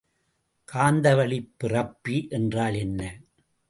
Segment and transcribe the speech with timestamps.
[0.73, 3.01] காந்தவழிப் பிறப்பி என்றால் என்ன?